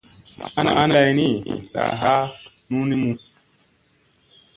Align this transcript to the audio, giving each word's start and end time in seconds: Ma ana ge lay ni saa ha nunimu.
Ma 0.37 0.45
ana 0.61 0.71
ge 0.75 0.85
lay 0.93 1.09
ni 1.17 1.27
saa 1.71 1.93
ha 2.01 2.13
nunimu. 2.69 3.11